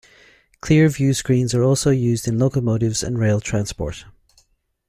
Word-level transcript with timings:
Clear 0.61 0.89
view 0.89 1.13
screens 1.13 1.53
are 1.53 1.61
also 1.61 1.91
used 1.91 2.27
in 2.27 2.39
locomotives 2.39 3.03
and 3.03 3.19
rail 3.19 3.39
transport. 3.39 4.03